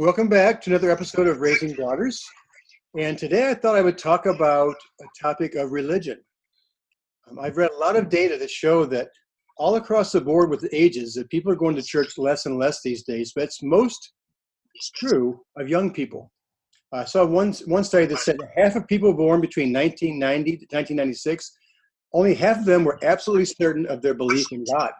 [0.00, 2.26] Welcome back to another episode of Raising Daughters.
[2.98, 6.18] And today I thought I would talk about a topic of religion.
[7.28, 9.10] Um, I've read a lot of data that show that
[9.58, 12.56] all across the board with the ages that people are going to church less and
[12.56, 14.14] less these days, but it's most
[14.96, 16.32] true of young people.
[16.94, 21.52] I saw one, one study that said half of people born between 1990 to 1996,
[22.14, 24.92] only half of them were absolutely certain of their belief in God.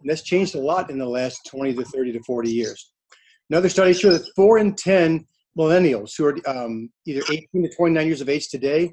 [0.00, 2.92] And that's changed a lot in the last 20 to 30 to 40 years.
[3.50, 5.26] Another study showed that four in 10
[5.58, 8.92] millennials who are um, either 18 to 29 years of age today,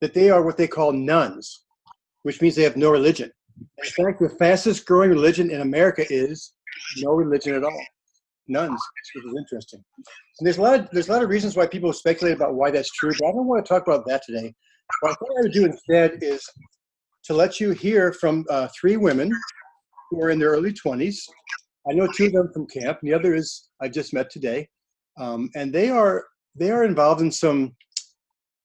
[0.00, 1.64] that they are what they call nones,
[2.22, 3.30] which means they have no religion.
[3.82, 6.52] In fact, the fastest growing religion in America is
[6.98, 7.84] no religion at all.
[8.48, 8.78] Nones,
[9.14, 9.82] which is interesting.
[9.96, 12.70] And there's a lot of there's a lot of reasons why people speculate about why
[12.70, 14.52] that's true, but I don't want to talk about that today.
[15.00, 16.44] What I thought I would do instead is
[17.24, 19.30] to let you hear from uh, three women
[20.10, 21.16] who are in their early 20s
[21.88, 24.68] I know two of them from camp, and the other is I just met today,
[25.18, 27.74] um, and they are they are involved in some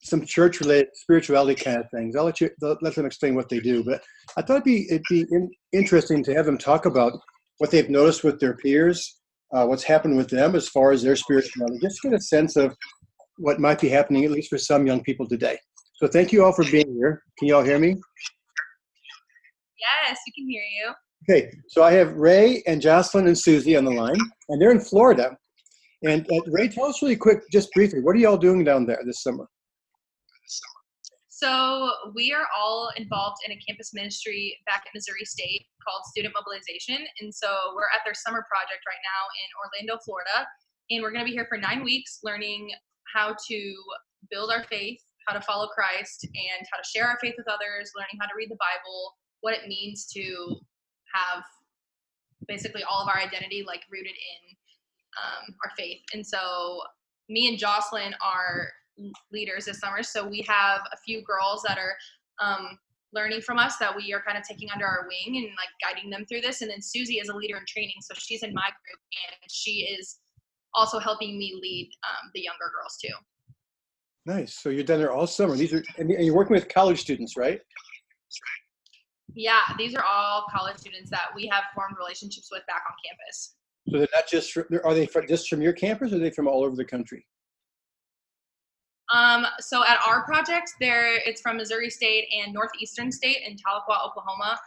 [0.02, 2.16] some church related spirituality kind of things.
[2.16, 4.02] I'll let you let them explain what they do, but
[4.38, 7.14] I thought it'd be it'd be in, interesting to have them talk about
[7.58, 9.20] what they've noticed with their peers,
[9.54, 11.78] uh, what's happened with them as far as their spirituality.
[11.82, 12.74] Just get a sense of
[13.38, 15.58] what might be happening, at least for some young people today.
[15.98, 17.24] So thank you all for being here.
[17.38, 17.96] Can you all hear me?
[19.80, 20.94] Yes, we can hear you.
[21.30, 24.18] Okay, so I have Ray and Jocelyn and Susie on the line,
[24.50, 25.38] and they're in Florida.
[26.02, 28.98] And uh, Ray, tell us really quick, just briefly, what are y'all doing down there
[29.06, 29.46] this summer?
[31.30, 36.34] So we are all involved in a campus ministry back at Missouri State called Student
[36.34, 40.48] Mobilization, and so we're at their summer project right now in Orlando, Florida,
[40.90, 42.72] and we're going to be here for nine weeks, learning
[43.14, 43.76] how to
[44.32, 47.92] build our faith, how to follow Christ, and how to share our faith with others,
[47.96, 50.60] learning how to read the Bible, what it means to
[51.14, 51.44] have
[52.48, 54.56] basically all of our identity like rooted in
[55.18, 56.02] um, our faith.
[56.14, 56.82] And so
[57.30, 58.70] me and Jocelyn are
[59.32, 60.04] leaders this summer.
[60.04, 61.96] So we have a few girls that are
[62.42, 62.78] um,
[63.14, 66.10] learning from us that we are kind of taking under our wing and like guiding
[66.10, 66.62] them through this.
[66.62, 67.96] And then Susie is a leader in training.
[68.02, 69.00] So she's in my group
[69.30, 70.20] and she is
[70.74, 73.14] also helping me lead um, the younger girls too.
[74.26, 74.54] Nice.
[74.54, 75.56] So you're down there all summer.
[75.56, 77.62] These are, and you're working with college students, right?
[79.36, 83.56] Yeah, these are all college students that we have formed relationships with back on campus.
[83.90, 86.32] So they're not just from, are they from, just from your campus, or are they
[86.32, 87.26] from all over the country?
[89.14, 94.06] Um, so at our project, there it's from Missouri State and Northeastern State in Tahlequah,
[94.06, 94.60] Oklahoma,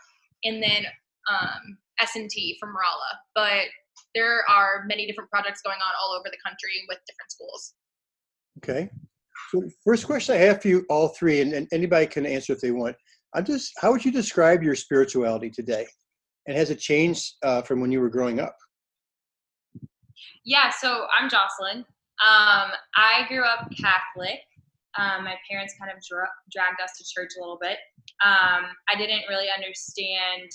[0.44, 0.84] and then
[1.30, 3.20] um, S&T from Rolla.
[3.34, 3.66] But
[4.14, 7.74] there are many different projects going on all over the country with different schools.
[8.58, 8.90] Okay.
[9.50, 12.60] So first question I have for you all three, and, and anybody can answer if
[12.60, 12.96] they want.
[13.34, 15.86] I'm just, how would you describe your spirituality today?
[16.46, 18.56] And has it changed uh, from when you were growing up?
[20.44, 21.78] Yeah, so I'm Jocelyn.
[21.78, 24.40] Um, I grew up Catholic.
[24.98, 27.78] Um, my parents kind of dra- dragged us to church a little bit.
[28.24, 30.50] Um, I didn't really understand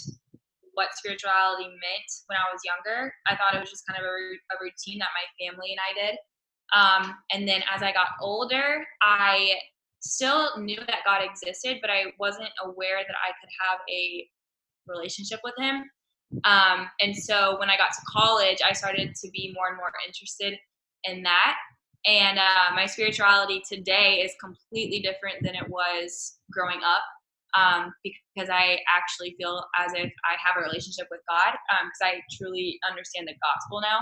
[0.74, 3.12] what spirituality meant when I was younger.
[3.26, 5.92] I thought it was just kind of a, a routine that my family and I
[5.98, 6.16] did.
[6.76, 9.56] Um, and then as I got older, I
[10.00, 14.28] still knew that God existed, but I wasn't aware that I could have a
[14.88, 15.84] relationship with Him.
[16.44, 19.92] Um, and so when I got to college, I started to be more and more
[20.06, 20.58] interested
[21.06, 21.56] in that.
[22.06, 27.04] And uh, my spirituality today is completely different than it was growing up
[27.58, 32.08] um, because I actually feel as if I have a relationship with God because um,
[32.08, 34.00] I truly understand the gospel now.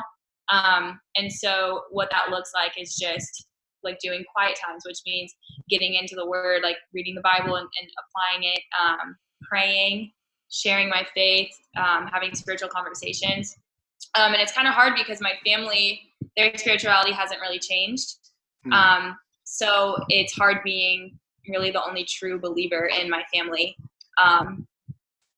[0.49, 3.47] Um, and so what that looks like is just
[3.85, 5.33] like doing quiet times, which means
[5.69, 9.15] getting into the Word, like reading the Bible and, and applying it, um,
[9.47, 10.11] praying,
[10.51, 13.55] sharing my faith, um, having spiritual conversations.
[14.15, 16.01] Um, and it's kind of hard because my family,
[16.35, 18.15] their spirituality hasn't really changed.
[18.67, 19.15] Mm.
[19.43, 23.77] so it's hard being really the only true believer in my family.
[24.17, 24.67] Um,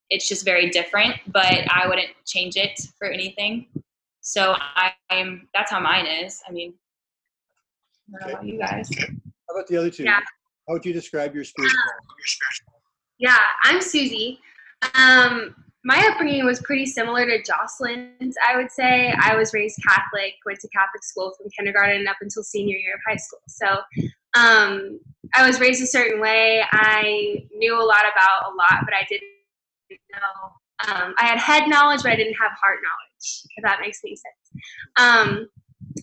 [0.10, 3.68] it's just very different, but I wouldn't change it for anything.
[4.22, 6.42] So I, am that's how mine is.
[6.48, 6.74] I mean,
[8.16, 8.32] Okay.
[8.32, 8.90] about you guys.
[9.00, 10.04] How about the other two?
[10.04, 10.20] Yeah.
[10.68, 11.90] How would you describe your spirituality?
[13.20, 14.40] Yeah, I'm Susie.
[14.96, 19.14] Um, my upbringing was pretty similar to Jocelyn's, I would say.
[19.22, 23.00] I was raised Catholic, went to Catholic school from kindergarten up until senior year of
[23.08, 23.40] high school.
[23.48, 23.68] So
[24.36, 25.00] um,
[25.36, 26.64] I was raised a certain way.
[26.72, 30.94] I knew a lot about a lot, but I didn't know.
[30.94, 34.16] Um, I had head knowledge, but I didn't have heart knowledge, if that makes any
[34.16, 34.64] sense.
[35.00, 35.48] Um,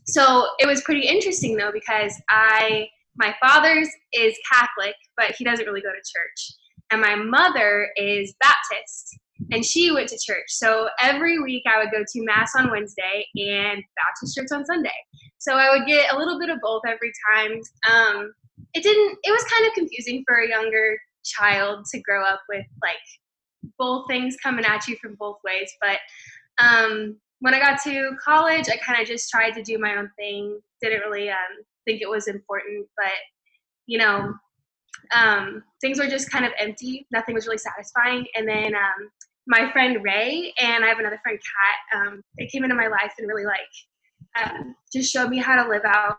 [0.06, 5.67] so it was pretty interesting though, because I, my father's is Catholic, but he doesn't
[5.67, 6.56] really go to church.
[6.91, 9.19] And my mother is Baptist
[9.52, 10.46] and she went to church.
[10.49, 14.91] So every week I would go to Mass on Wednesday and Baptist church on Sunday.
[15.38, 17.61] So I would get a little bit of both every time.
[17.90, 18.32] Um,
[18.75, 22.64] it didn't, it was kind of confusing for a younger child to grow up with
[22.82, 22.97] like
[23.79, 25.70] both things coming at you from both ways.
[25.81, 25.99] But
[26.58, 30.11] um, when I got to college, I kind of just tried to do my own
[30.19, 30.61] thing.
[30.81, 33.13] Didn't really um, think it was important, but
[33.87, 34.33] you know,
[35.15, 37.07] um, things were just kind of empty.
[37.13, 38.27] Nothing was really satisfying.
[38.35, 39.11] And then um,
[39.47, 42.01] my friend Ray and I have another friend Kat.
[42.01, 45.69] Um, they came into my life and really like um, just showed me how to
[45.69, 46.19] live out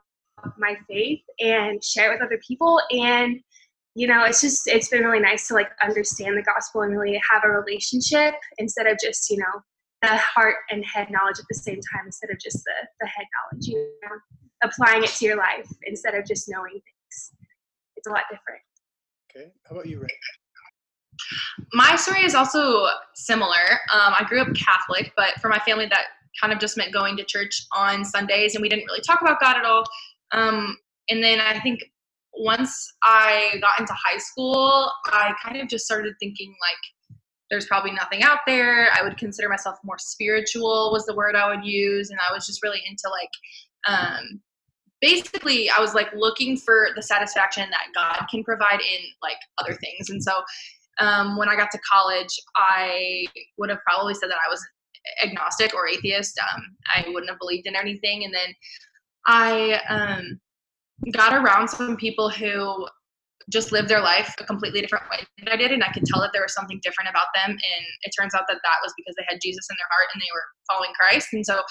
[0.57, 2.79] my faith and share it with other people.
[2.91, 3.39] And
[3.95, 7.19] you know, it's just it's been really nice to like understand the gospel and really
[7.31, 9.61] have a relationship instead of just you know
[10.01, 13.25] the heart and head knowledge at the same time instead of just the the head
[13.35, 13.67] knowledge.
[13.67, 14.17] You know,
[14.63, 17.31] applying it to your life instead of just knowing things.
[17.95, 18.61] It's a lot different.
[19.29, 19.51] Okay.
[19.67, 20.07] How about you, Ray?
[21.73, 23.79] My story is also similar.
[23.93, 26.05] Um, I grew up Catholic, but for my family, that
[26.41, 29.39] kind of just meant going to church on Sundays, and we didn't really talk about
[29.39, 29.85] God at all.
[30.31, 30.77] Um,
[31.09, 31.79] and then I think
[32.33, 36.77] once I got into high school, I kind of just started thinking like,
[37.49, 38.89] there's probably nothing out there.
[38.93, 42.45] I would consider myself more spiritual was the word I would use, and I was
[42.45, 43.29] just really into like
[43.87, 44.41] um,
[45.01, 49.73] basically I was like looking for the satisfaction that God can provide in like other
[49.73, 50.09] things.
[50.09, 50.41] And so
[50.99, 53.25] um, when I got to college, I
[53.57, 54.65] would have probably said that I was
[55.23, 56.39] agnostic or atheist.
[56.39, 56.61] Um,
[56.95, 58.23] I wouldn't have believed in anything.
[58.23, 58.53] And then
[59.27, 60.39] I um,
[61.11, 62.87] got around some people who
[63.49, 66.21] just lived their life a completely different way than I did, and I could tell
[66.21, 67.51] that there was something different about them.
[67.51, 70.21] And it turns out that that was because they had Jesus in their heart and
[70.21, 71.29] they were following Christ.
[71.33, 71.61] And so,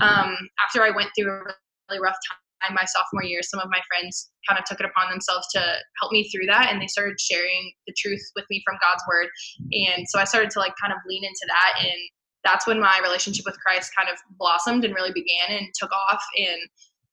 [0.00, 1.52] um, after I went through a
[1.90, 5.10] really rough time my sophomore year, some of my friends kind of took it upon
[5.10, 5.62] themselves to
[6.00, 9.28] help me through that, and they started sharing the truth with me from God's word.
[9.72, 12.00] And so I started to like kind of lean into that, and
[12.44, 16.22] that's when my relationship with Christ kind of blossomed and really began and took off.
[16.38, 16.60] And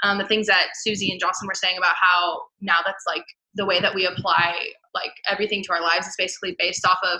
[0.03, 3.25] um, the things that Susie and Jocelyn were saying about how now that's like
[3.55, 4.55] the way that we apply
[4.93, 7.19] like everything to our lives is basically based off of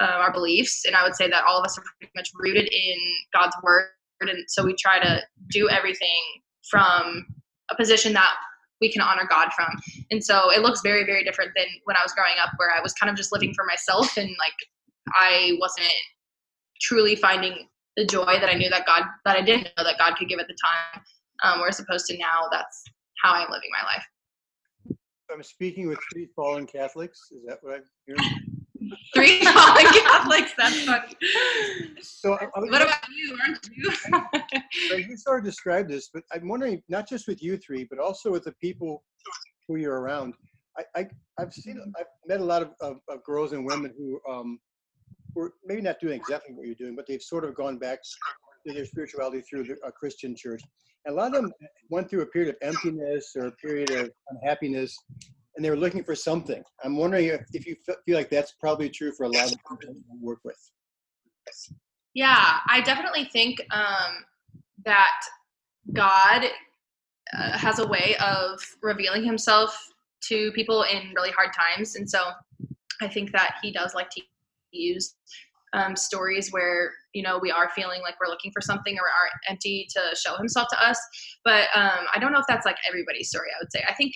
[0.00, 0.84] uh, our beliefs.
[0.86, 2.96] And I would say that all of us are pretty much rooted in
[3.32, 3.88] God's word.
[4.20, 6.22] And so we try to do everything
[6.70, 7.26] from
[7.70, 8.34] a position that
[8.80, 9.68] we can honor God from.
[10.10, 12.80] And so it looks very, very different than when I was growing up, where I
[12.80, 14.54] was kind of just living for myself and like
[15.14, 15.92] I wasn't
[16.80, 20.16] truly finding the joy that I knew that God, that I didn't know that God
[20.16, 21.02] could give at the time.
[21.42, 22.84] Um, whereas opposed to now, that's
[23.22, 24.04] how I'm living my life.
[25.34, 27.18] I'm speaking with three fallen Catholics.
[27.32, 28.96] Is that what I'm hearing?
[29.14, 30.52] Three fallen Catholics.
[30.56, 31.16] That's funny.
[32.00, 33.36] So I, I What about you?
[33.42, 35.00] Aren't you?
[35.08, 38.30] You sort of described this, but I'm wondering, not just with you three, but also
[38.30, 39.02] with the people
[39.66, 40.34] who you're around.
[40.78, 41.06] I, I
[41.38, 44.60] I've seen, I've met a lot of, of, of girls and women who um,
[45.34, 47.98] were maybe not doing exactly what you're doing, but they've sort of gone back
[48.66, 50.62] to their spirituality through the, a Christian church.
[51.06, 51.52] A lot of them
[51.90, 54.96] went through a period of emptiness or a period of unhappiness,
[55.56, 56.62] and they were looking for something.
[56.82, 59.94] I'm wondering if, if you feel like that's probably true for a lot of people
[59.94, 60.58] you work with.
[62.14, 64.24] Yeah, I definitely think um,
[64.84, 65.20] that
[65.92, 66.46] God
[67.36, 69.76] uh, has a way of revealing himself
[70.28, 71.96] to people in really hard times.
[71.96, 72.30] And so
[73.02, 74.22] I think that he does like to
[74.72, 75.14] use
[75.74, 79.50] um, stories where, you know, we are feeling like we're looking for something or are
[79.50, 80.98] empty to show himself to us.
[81.44, 83.84] But um, I don't know if that's like everybody's story, I would say.
[83.88, 84.14] I think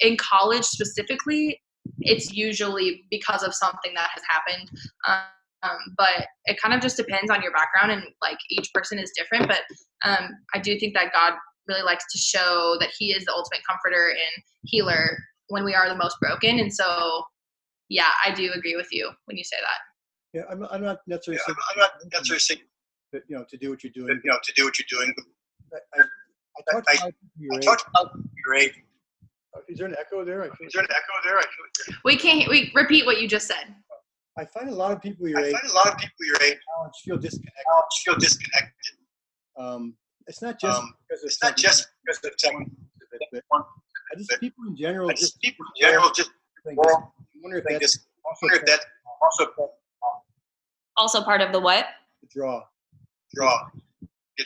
[0.00, 1.60] in college specifically,
[2.00, 4.70] it's usually because of something that has happened.
[5.06, 9.10] Um, but it kind of just depends on your background and like each person is
[9.16, 9.62] different but
[10.04, 11.32] um, i do think that god
[11.66, 15.88] really likes to show that he is the ultimate comforter and healer when we are
[15.88, 17.24] the most broken and so
[17.88, 19.80] yeah i do agree with you when you say that
[20.34, 22.60] Yeah, I'm, I'm not necessarily Yeah, saying, I'm not necessarily saying
[23.12, 24.20] that, you know, to do what you're that, doing.
[24.24, 25.14] you know to do what you're doing.
[25.72, 28.74] I, I, I talked to a lot of people your I talked about your age.
[29.68, 30.42] Is there an echo there?
[30.42, 31.38] I, feel- Is there an echo there?
[31.38, 33.74] I feel we can't we repeat what you just said
[34.38, 35.46] I find a lot of people your age.
[35.46, 37.64] I age find a lot of people your age challenge feel disconnected.
[38.04, 38.94] feel disconnected.
[39.58, 39.94] Um,
[40.26, 42.72] it's not just Um, because It's not just because of technology.
[44.12, 46.30] I just people in general I just just people in general just
[46.64, 48.80] think this- I wonder if that's also wonder if that
[49.22, 49.46] also
[50.98, 51.86] Also part of the what?
[52.22, 52.62] The draw.
[53.34, 53.68] Draw.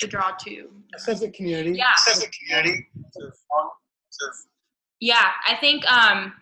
[0.01, 0.71] The draw too.
[0.95, 1.73] A sense of community.
[1.77, 1.95] Yeah.
[1.97, 2.87] Sense of community.
[3.13, 3.69] Serve fun.
[5.01, 6.35] Yeah, I think um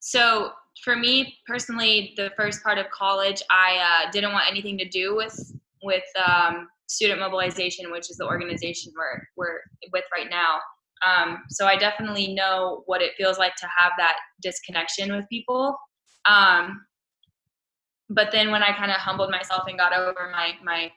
[0.00, 0.52] so
[0.84, 5.16] for me personally the first part of college I uh, didn't want anything to do
[5.16, 5.52] with
[5.82, 9.60] with um, student mobilization which is the organization we're we're
[9.92, 10.58] with right now.
[11.04, 15.76] Um, so I definitely know what it feels like to have that disconnection with people.
[16.26, 16.86] Um,
[18.10, 20.90] but then when I kind of humbled myself and got over my my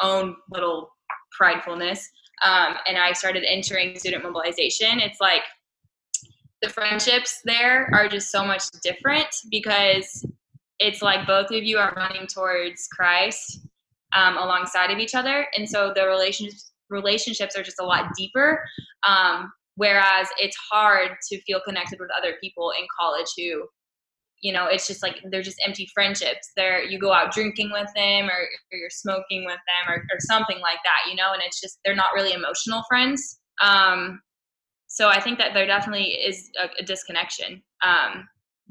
[0.00, 0.90] own little
[1.38, 2.00] pridefulness
[2.44, 5.42] um, and I started entering student mobilization, it's like
[6.62, 10.24] the friendships there are just so much different because
[10.78, 13.60] it's like both of you are running towards Christ
[14.14, 18.62] um, alongside of each other, and so the relationships relationships are just a lot deeper.
[19.06, 23.66] Um, whereas it's hard to feel connected with other people in college who
[24.42, 26.50] you know it's just like they're just empty friendships.
[26.56, 28.40] There you go out drinking with them or,
[28.72, 31.78] or you're smoking with them or, or something like that you know and it's just
[31.84, 33.38] they're not really emotional friends.
[33.62, 34.20] Um,
[34.88, 37.62] so i think that there definitely is a, a disconnection.
[37.84, 38.28] Um,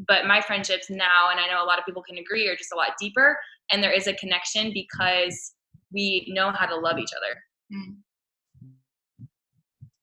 [0.08, 2.74] but my friendships now and i know a lot of people can agree are just
[2.74, 3.38] a lot deeper
[3.72, 5.54] and there is a connection because
[5.94, 7.40] we know how to love each other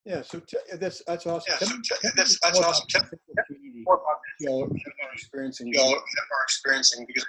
[0.04, 0.22] Yeah.
[0.22, 1.52] So t- that's that's awesome.
[1.52, 2.86] Yeah, so t- tell that's- that's more awesome.
[2.90, 5.68] about Tell- the sense of community more about y'all are experiencing.
[5.68, 7.24] you all are experiencing because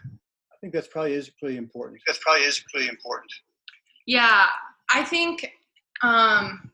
[0.52, 2.02] I think that's probably is pretty important.
[2.08, 3.32] that probably is pretty important.
[4.08, 4.46] Yeah,
[4.94, 5.52] I think
[6.02, 6.72] um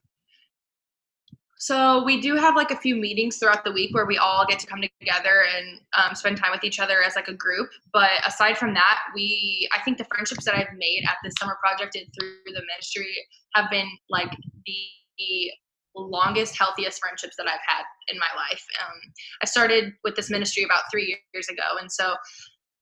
[1.62, 4.60] so we do have like a few meetings throughout the week where we all get
[4.60, 7.70] to come together and um, spend time with each other as like a group.
[7.92, 11.58] But aside from that, we I think the friendships that I've made at this summer
[11.62, 13.14] project and through the ministry
[13.56, 14.32] have been like
[14.66, 15.52] the
[16.00, 18.64] longest, healthiest friendships that I've had in my life.
[18.82, 18.96] Um,
[19.42, 22.16] I started with this ministry about three years ago, and so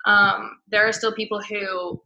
[0.05, 2.01] um, there are still people who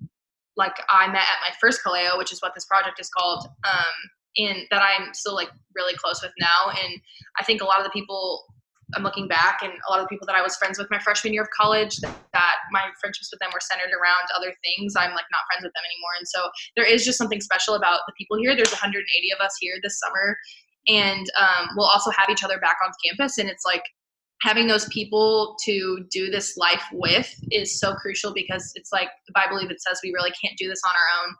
[0.58, 3.96] like I met at my first Kaleo, which is what this project is called, um,
[4.36, 6.70] in that I'm still like really close with now.
[6.70, 7.00] And
[7.40, 8.46] I think a lot of the people
[8.96, 11.00] I'm looking back, and a lot of the people that I was friends with my
[11.00, 14.96] freshman year of college, that, that my friendships with them were centered around other things.
[15.00, 18.02] I'm like not friends with them anymore, and so there is just something special about
[18.08, 18.56] the people here.
[18.56, 19.00] There's 180
[19.32, 20.36] of us here this summer,
[20.88, 23.84] and um, we'll also have each other back on campus, and it's like
[24.42, 29.34] having those people to do this life with is so crucial because it's like the
[29.34, 31.36] Bible even says we really can't do this on our own.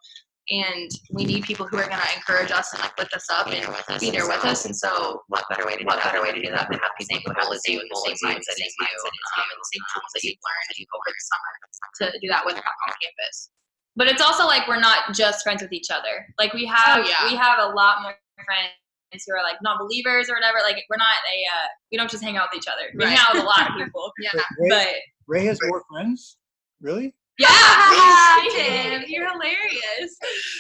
[0.50, 3.48] And we need people who are going to encourage us and like lift us up
[3.48, 3.56] and
[4.02, 4.66] be there with us.
[4.66, 6.92] And so, what better way to do what better way to do that than have
[7.00, 8.66] people who have the same goal and same mindset as you,
[9.06, 12.56] um, and the same tools that you've learned over the summer to do that with
[12.56, 13.50] back on campus.
[13.96, 17.08] but it's also like we're not just friends with each other like we have Oh,
[17.08, 17.30] yeah.
[17.32, 18.74] we have a lot more friends
[19.14, 22.38] who are like non-believers or whatever like we're not a uh, we don't just hang
[22.38, 23.18] out with each other we Right.
[23.18, 24.30] hang out with a lot of people Yeah.
[24.60, 24.88] Ray, but
[25.28, 26.38] Ray has more friends.
[26.82, 27.14] Really?
[27.38, 27.48] yeah
[28.56, 30.18] Tim, you're hilarious.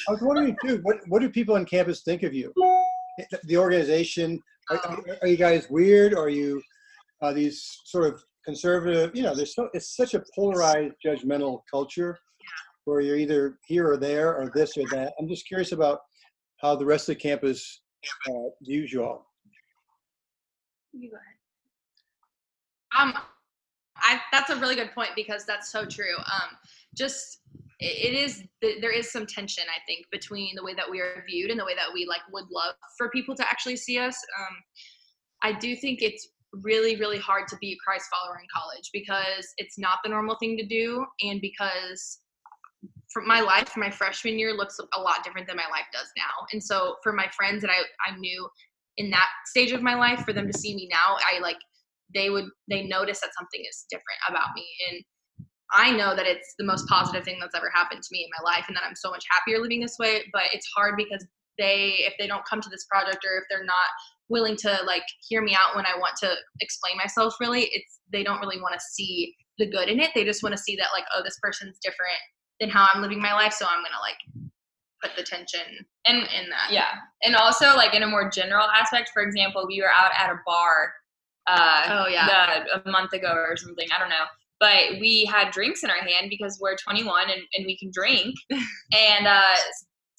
[0.07, 0.79] I was wondering too.
[0.83, 2.51] What what do people on campus think of you?
[2.55, 4.39] The- The organization.
[4.69, 6.13] Are, are- are you guys weird?
[6.15, 6.61] Are you
[7.21, 9.11] uh, these sort of conservative?
[9.15, 12.17] You know, there's so it's such a polarized, judgmental culture
[12.85, 15.13] where you're either here or there or this or that.
[15.19, 15.99] I'm just curious about
[16.61, 17.81] how the rest of the campus
[18.29, 18.91] uh, views
[20.93, 21.35] you go ahead.
[22.99, 23.21] Um,
[23.97, 26.17] I that's a really good point because that's so true.
[26.17, 26.57] Um,
[26.95, 27.39] just
[27.79, 31.23] it it is there is some tension I think between the way that we are
[31.27, 34.17] viewed and the way that we like would love for people to actually see us.
[34.39, 34.55] Um,
[35.43, 36.27] I do think it's
[36.63, 40.35] really really hard to be a Christ follower in college because it's not the normal
[40.35, 42.19] thing to do and because
[43.11, 46.45] for my life my freshman year looks a lot different than my life does now.
[46.51, 48.47] And so for my friends that I, I knew
[48.97, 51.55] in that stage of my life for them to see me now i like
[52.13, 54.65] they would they notice that something is different about me.
[54.89, 55.03] And
[55.71, 58.51] i know that it's the most positive thing that's ever happened to me in my
[58.51, 61.25] life and that i'm so much happier living this way but it's hard because
[61.57, 63.87] they if they don't come to this project or if they're not
[64.27, 68.23] willing to like hear me out when i want to explain myself really it's they
[68.23, 70.11] don't really want to see the good in it.
[70.13, 72.19] They just want to see that like oh this person's different
[72.61, 74.45] than how i'm living my life so i'm gonna like
[75.01, 75.61] put the tension
[76.05, 76.71] in in that.
[76.71, 76.85] Yeah.
[77.23, 80.39] And also like in a more general aspect for example we were out at a
[80.45, 80.93] bar
[81.47, 82.63] uh oh yeah.
[82.63, 84.25] the, a month ago or something i don't know.
[84.59, 88.35] But we had drinks in our hand because we're 21 and, and we can drink.
[88.51, 89.41] And uh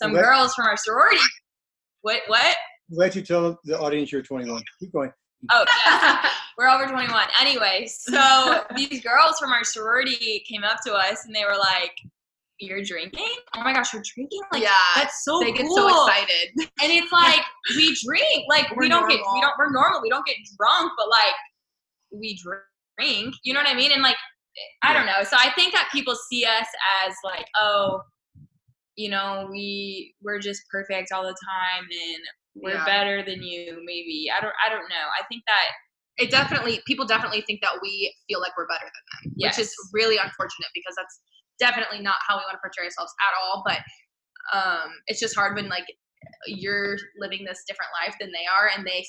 [0.02, 0.22] some What?
[0.22, 1.18] girls from our sorority
[2.02, 2.56] what what?
[2.90, 4.62] I'm glad you tell the audience you're 21.
[4.80, 5.12] Keep going.
[5.52, 6.26] oh yeah.
[6.58, 11.34] We're over 21 anyway so these girls from our sorority came up to us and
[11.34, 11.96] they were like
[12.59, 13.28] you're drinking?
[13.56, 14.40] Oh my gosh you're drinking?
[14.52, 16.50] Like yeah that's so they get so excited.
[16.82, 17.40] And it's like
[17.76, 18.44] we drink.
[18.49, 20.00] Like we We're don't get we don't we're normal.
[20.02, 21.35] We don't get drunk but like
[22.12, 23.35] we drink.
[23.42, 23.92] You know what i mean?
[23.92, 24.16] And like
[24.82, 25.25] i don't know.
[25.25, 26.66] So i think that people see us
[27.06, 28.02] as like oh
[28.97, 32.23] you know, we we're just perfect all the time and
[32.54, 32.85] we're Yeah.
[32.85, 33.80] better than you.
[33.85, 34.30] Maybe.
[34.30, 35.06] I don't I don't know.
[35.18, 35.64] I think that
[36.18, 39.64] it definitely people definitely think that we feel like we're better than them yes, which
[39.64, 41.21] is really unfortunate because that's
[41.59, 43.78] definitely not how we want to portray ourselves at all but
[44.52, 45.85] um it's just hard when like
[46.47, 49.04] you're living this different life than they are and they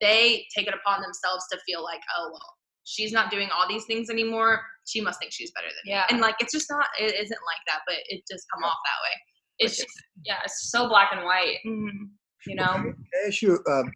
[0.00, 3.84] they take it upon themselves to feel like oh well she's not doing all these
[3.86, 6.04] things anymore she must think she's better than me Yeah.
[6.10, 9.00] and like it's just not it isn't like that but it just come off that
[9.04, 9.14] way
[9.58, 11.56] it's which just yeah, it's so black and white.
[11.66, 12.10] Mhm.
[12.46, 13.92] You know, Can I ask you um,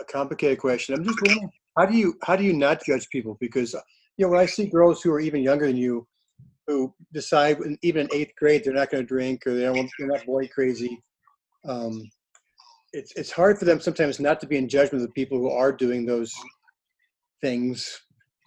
[0.00, 0.94] a complicated question?
[0.94, 3.36] I'm just wondering how do you how do you not judge people?
[3.40, 3.74] Because
[4.16, 6.06] you know when I see girls who are even younger than you
[6.66, 10.08] who decide even in eighth grade they're not going to drink or they don't they're
[10.08, 11.02] not boy crazy.
[11.68, 12.10] Um,
[12.92, 15.50] it's it's hard for them sometimes not to be in judgment of the people who
[15.50, 16.32] are doing those
[17.42, 18.00] things,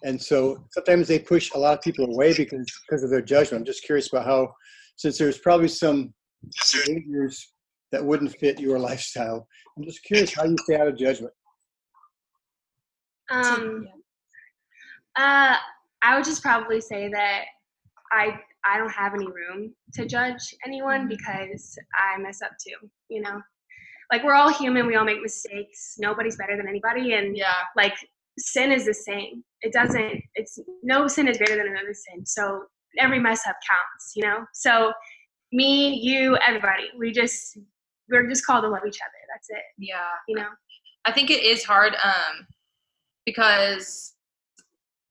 [0.04, 3.60] and so sometimes they push a lot of people away because because of their judgment.
[3.60, 4.52] I'm just curious about how,
[4.96, 7.52] since there's probably some Yes, behaviors
[7.92, 9.46] that wouldn't fit your lifestyle.
[9.76, 11.32] I'm just curious how you stay out of judgment.
[13.30, 13.88] Um,
[15.16, 15.56] uh,
[16.02, 17.44] I would just probably say that
[18.12, 22.88] I I don't have any room to judge anyone because I mess up too.
[23.08, 23.40] You know,
[24.12, 24.86] like we're all human.
[24.86, 25.96] We all make mistakes.
[25.98, 27.94] Nobody's better than anybody, and yeah like
[28.38, 29.44] sin is the same.
[29.62, 30.22] It doesn't.
[30.34, 32.24] It's no sin is greater than another sin.
[32.24, 32.64] So
[32.98, 34.12] every mess up counts.
[34.14, 34.44] You know.
[34.52, 34.92] So
[35.52, 36.84] me, you, everybody.
[36.98, 37.58] We just
[38.10, 39.12] we're just called to love each other.
[39.34, 39.62] That's it.
[39.78, 40.48] yeah You know.
[41.04, 42.46] I think it is hard um,
[43.24, 44.14] because,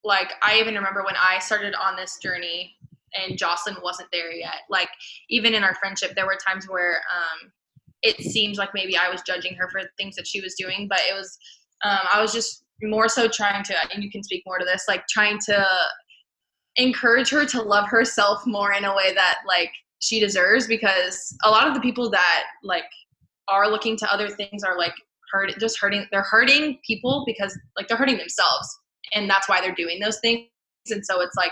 [0.03, 2.75] like, I even remember when I started on this journey
[3.13, 4.61] and Jocelyn wasn't there yet.
[4.69, 4.89] Like,
[5.29, 7.51] even in our friendship, there were times where um,
[8.01, 10.99] it seemed like maybe I was judging her for things that she was doing, but
[11.09, 11.37] it was,
[11.83, 14.85] um, I was just more so trying to, and you can speak more to this,
[14.87, 15.65] like, trying to
[16.75, 21.49] encourage her to love herself more in a way that, like, she deserves because a
[21.49, 22.85] lot of the people that, like,
[23.47, 24.93] are looking to other things are like
[25.31, 28.67] hurt just hurting they're hurting people because like they're hurting themselves
[29.13, 30.47] and that's why they're doing those things
[30.91, 31.51] and so it's like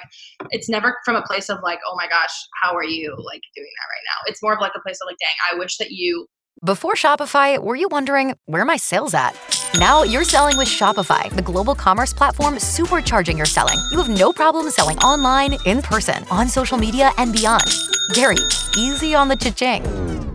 [0.52, 3.67] it's never from a place of like oh my gosh how are you like doing
[3.80, 5.91] that right now it's more of like a place of like dang i wish that
[5.91, 6.28] you
[6.63, 9.38] Before Shopify, were you wondering where my sales at?
[9.78, 13.78] Now you're selling with Shopify, the global commerce platform supercharging your selling.
[13.91, 17.67] You have no problem selling online, in person, on social media, and beyond.
[18.13, 18.38] Gary,
[18.78, 20.25] easy on the cha-ching.